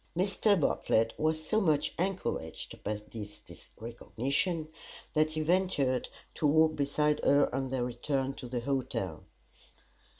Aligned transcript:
Mr. 0.17 0.59
Bartlett 0.59 1.13
was 1.19 1.45
so 1.45 1.61
much 1.61 1.93
encouraged 1.99 2.81
by 2.83 2.95
this 3.11 3.39
recognition 3.79 4.67
that 5.13 5.33
he 5.33 5.41
ventured 5.41 6.09
to 6.33 6.47
walk 6.47 6.75
beside 6.75 7.21
her 7.23 7.53
on 7.53 7.69
their 7.69 7.83
return 7.83 8.33
to 8.33 8.47
the 8.47 8.61
hotel. 8.61 9.23